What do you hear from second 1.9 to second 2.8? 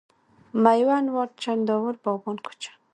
باغبان کوچه،